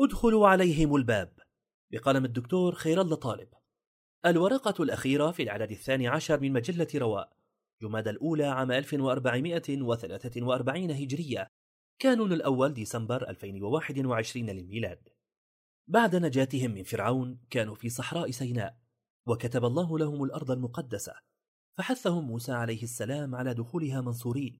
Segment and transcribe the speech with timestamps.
[0.00, 1.38] ادخلوا عليهم الباب.
[1.92, 3.48] بقلم الدكتور خير الله طالب.
[4.26, 7.36] الورقة الأخيرة في العدد الثاني عشر من مجلة رواء.
[7.82, 11.48] جماد الأولى عام 1443 هجرية.
[11.98, 15.08] كانون الأول ديسمبر 2021 للميلاد.
[15.88, 18.78] بعد نجاتهم من فرعون كانوا في صحراء سيناء
[19.26, 21.14] وكتب الله لهم الأرض المقدسة.
[21.78, 24.58] فحثهم موسى عليه السلام على دخولها منصورين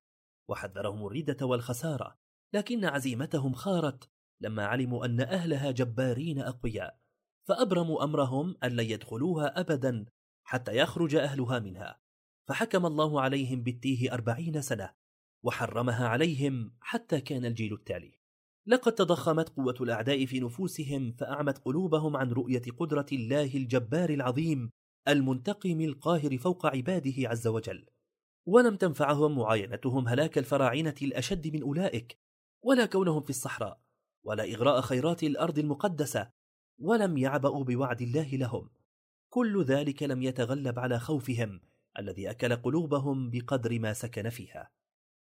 [0.48, 2.16] وحذرهم الردة والخسارة
[2.54, 4.10] لكن عزيمتهم خارت.
[4.40, 7.06] لما علموا أن أهلها جبارين أقوياء
[7.48, 10.06] فأبرموا أمرهم أن لن يدخلوها أبدا
[10.44, 12.00] حتى يخرج أهلها منها.
[12.48, 14.92] فحكم الله عليهم بالتيه أربعين سنة
[15.44, 18.18] وحرمها عليهم حتى كان الجيل التالي.
[18.66, 24.70] لقد تضخمت قوة الأعداء في نفوسهم فأعمت قلوبهم عن رؤية قدرة الله الجبار العظيم
[25.08, 27.86] المنتقم القاهر فوق عباده عز وجل.
[28.46, 32.18] ولم تنفعهم معاينتهم هلاك الفراعنة الأشد من أولئك
[32.62, 33.85] ولا كونهم في الصحراء.
[34.26, 36.30] ولا إغراء خيرات الأرض المقدسة
[36.78, 38.70] ولم يعبأوا بوعد الله لهم.
[39.28, 41.60] كل ذلك لم يتغلب على خوفهم
[41.98, 44.70] الذي أكل قلوبهم بقدر ما سكن فيها.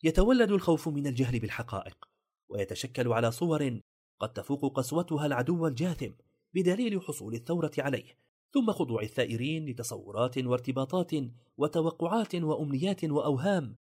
[0.03, 2.05] يتولد الخوف من الجهل بالحقائق
[2.49, 3.79] ويتشكل على صور
[4.19, 6.11] قد تفوق قسوتها العدو الجاثم
[6.53, 8.17] بدليل حصول الثورة عليه.
[8.53, 11.11] ثم خضوع الثائرين لتصورات وارتباطات
[11.57, 13.75] وتوقعات وأمنيات وأوهام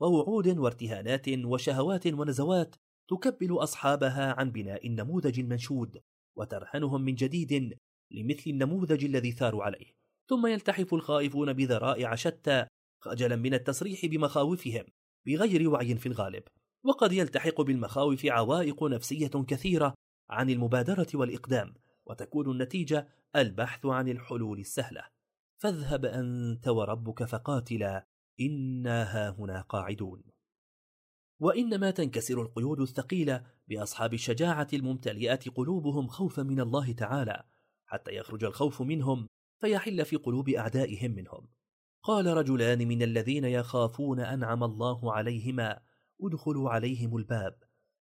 [0.00, 2.76] ووعود وارتهانات وشهوات ونزوات
[3.08, 6.02] تكبل أصحابها عن بناء النموذج المنشود
[6.36, 7.78] وترهنهم من جديد
[8.10, 9.96] لمثل النموذج الذي ثاروا عليه.
[10.28, 12.66] ثم يلتحف الخائفون بذرائع شتى
[13.02, 14.84] خجلا من التصريح بمخاوفهم
[15.26, 16.42] بغير وعي في الغالب.
[16.84, 19.94] وقد يلتحق بالمخاوف عوائق نفسية كثيرة
[20.30, 21.74] عن المبادرة والإقدام
[22.06, 25.04] وتكون النتيجة البحث عن الحلول السهلة.
[25.62, 28.06] فاذهب أنت وربك فقاتلا
[28.40, 30.35] إنا هاهنا قاعدون.
[31.40, 37.44] وإنما تنكسر القيود الثقيلة بأصحاب الشجاعة الممتلئة قلوبهم خوفا من الله تعالى
[37.86, 39.28] حتى يخرج الخوف منهم
[39.60, 41.48] فيحل في قلوب أعدائهم منهم.
[42.02, 45.80] قال رجلان من الذين يخافون أنعم الله عليهما
[46.22, 47.62] ادخلوا عليهم الباب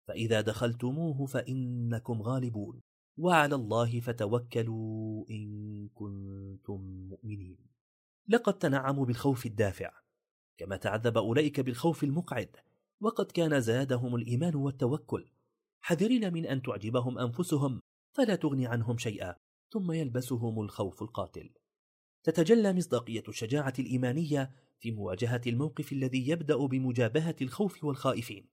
[0.08, 2.80] فإذا دخلتموه فإنكم غالبون
[3.18, 7.58] وعلى الله فتوكلوا إن كنتم مؤمنين.
[8.28, 9.92] لقد تنعموا بالخوف الدافع
[10.58, 12.56] كما تعذب أولئك بالخوف المقعد
[13.02, 15.30] وقد كان زادهم الإيمان والتوكل.
[15.80, 17.80] حذرين من أن تعجبهم أنفسهم
[18.16, 19.34] فلا تغني عنهم شيئا
[19.72, 21.50] ثم يلبسهم الخوف القاتل.
[22.22, 28.48] تتجلى مصداقية الشجاعة الإيمانية في مواجهة الموقف الذي يبدأ بمجابهة الخوف والخائفين.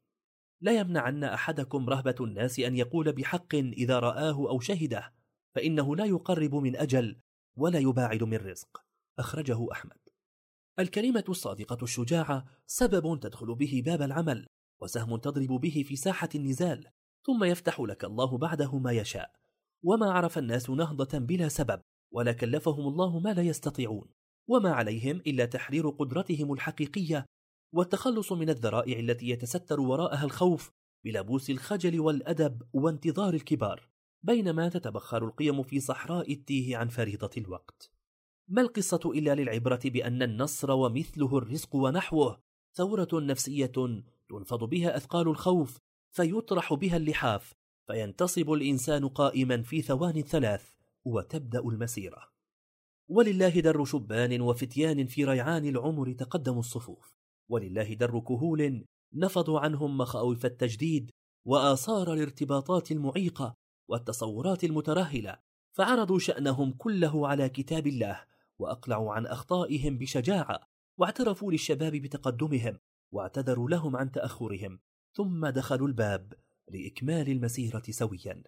[0.62, 5.14] لا يمنعن أحدكم رهبة الناس أن يقول بحق إذا رآه أو شهده
[5.56, 7.20] فإنه لا يقرب من أجل
[7.56, 8.84] ولا يباعد من رزق.
[9.20, 10.09] أخرجه أحمد.
[10.80, 14.48] الكلمة الصادقة الشجاعة سبب تدخل به باب العمل
[14.82, 16.88] وسهم تضرب به في ساحة النزال
[17.26, 19.32] ثم يفتح لك الله بعده ما يشاء.
[19.84, 21.82] وما عرف الناس نهضة بلا سبب
[22.12, 24.10] ولا كلفهم الله ما لا يستطيعون.
[24.48, 27.26] وما عليهم إلا تحرير قدرتهم الحقيقية
[27.74, 30.72] والتخلص من الذرائع التي يتستر وراءها الخوف
[31.06, 33.90] بلبوس الخجل والأدب وانتظار الكبار
[34.24, 37.99] بينما تتبخر القيم في صحراء التيه عن فريضة الوقت.
[38.52, 42.40] ما القصة إلا للعبرة بأن النصر ومثله الرزق ونحوه؟
[42.74, 43.72] ثورة نفسية
[44.30, 45.78] تنفض بها أثقال الخوف
[46.12, 47.54] فيطرح بها اللحاف
[47.88, 50.70] فينتصب الإنسان قائما في ثوان ثلاث
[51.06, 52.30] وتبدأ المسيرة.
[53.10, 57.16] ولله در شبان وفتيان في ريعان العمر تقدموا الصفوف.
[57.50, 61.12] ولله در كهول نفضوا عنهم مخاوف التجديد
[61.46, 63.56] وآثار الارتباطات المعيقة
[63.90, 65.40] والتصورات المترهلة
[65.74, 70.60] فعرضوا شأنهم كله على كتاب الله وأقلعوا عن أخطائهم بشجاعة
[71.00, 72.80] واعترفوا للشباب بتقدمهم
[73.14, 74.80] واعتذروا لهم عن تأخرهم
[75.16, 76.34] ثم دخلوا الباب
[76.72, 78.44] لإكمال المسيرة سويا.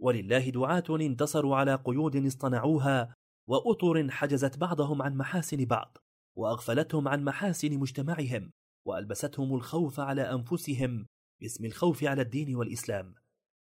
[0.00, 3.14] ولله دعاة انتصروا على قيود اصطنعوها
[3.48, 5.98] وأطر حجزت بعضهم عن محاسن بعض
[6.36, 8.50] وأغفلتهم عن محاسن مجتمعهم
[8.86, 11.06] وألبستهم الخوف على أنفسهم
[11.40, 13.14] باسم الخوف على الدين والإسلام.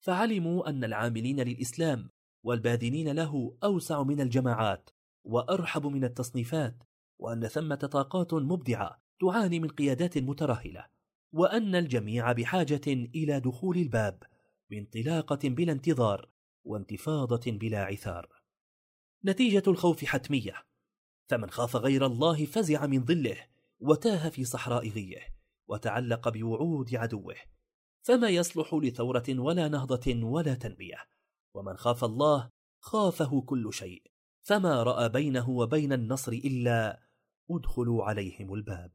[0.04, 2.10] فعلموا أن العاملين للإسلام
[2.46, 4.90] والباذنين له أوسع من الجماعات
[5.30, 6.84] وأرحب من التصنيفات
[7.20, 10.86] وأن ثمة طاقات مبدعة تعاني من قيادات مترهلة
[11.32, 14.24] وأن الجميع بحاجة إلى دخول الباب
[14.70, 16.30] بانطلاقة بلا انتظار
[16.64, 18.30] وانتفاضة بلا عثار.
[19.26, 20.54] نتيجة الخوف حتمية.
[21.30, 23.38] فمن خاف غير الله فزع من ظله
[23.80, 25.36] وتاه في صحراء غيه
[25.68, 27.36] وتعلق بوعود عدوه.
[28.02, 31.10] فما يصلح لثورة ولا نهضة ولا تنمية
[31.54, 32.50] ومن خاف الله
[32.80, 34.04] خافه كل شيء.
[34.42, 37.00] فما رأى بينه وبين النصر إلا
[37.52, 38.92] ادخلوا عليهم الباب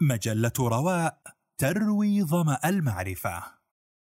[0.00, 1.22] مجلة رواء
[1.58, 3.53] تروي ظمأ المعرفة.